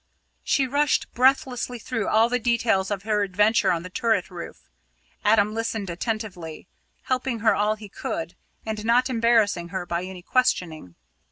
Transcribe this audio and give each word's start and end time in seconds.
She 0.43 0.65
rushed 0.65 1.13
breathlessly 1.13 1.77
through 1.77 2.07
all 2.07 2.27
the 2.27 2.39
details 2.39 2.89
of 2.89 3.03
her 3.03 3.21
adventure 3.21 3.71
on 3.71 3.83
the 3.83 3.89
turret 3.91 4.31
roof. 4.31 4.67
Adam 5.23 5.53
listened 5.53 5.91
attentively, 5.91 6.67
helping 7.03 7.41
her 7.41 7.53
all 7.53 7.75
he 7.75 7.87
could, 7.87 8.33
and 8.65 8.83
not 8.83 9.11
embarrassing 9.11 9.67
her 9.69 9.85
by 9.85 10.01
any 10.05 10.23
questioning. 10.23 10.95